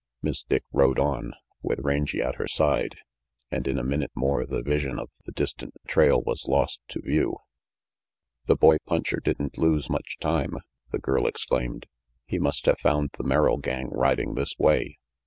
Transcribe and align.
Miss 0.23 0.41
Dick 0.41 0.63
rode 0.73 0.97
on, 0.97 1.33
with 1.61 1.77
Rangy 1.83 2.23
at 2.23 2.37
her 2.37 2.47
side, 2.47 2.95
and 3.51 3.67
RANGY 3.67 3.73
PETE 3.73 3.73
357 3.75 3.77
in 3.77 3.77
a 3.77 3.87
minute 3.87 4.11
more 4.15 4.45
the 4.47 4.63
vision 4.67 4.97
of 4.97 5.11
the 5.25 5.31
distant 5.31 5.75
trail 5.87 6.19
was 6.23 6.47
lost 6.47 6.81
to 6.87 7.01
view. 7.03 7.37
"The 8.47 8.55
boy 8.55 8.77
puncher 8.87 9.19
didn't 9.23 9.59
lose 9.59 9.91
much 9.91 10.17
time," 10.19 10.57
the 10.89 10.97
girl 10.97 11.27
exclaimed. 11.27 11.85
"He 12.25 12.39
must 12.39 12.65
have 12.65 12.79
found 12.79 13.11
the 13.15 13.23
Merrill 13.23 13.57
gang 13.57 13.89
riding 13.91 14.33
this 14.33 14.55
way. 14.57 14.97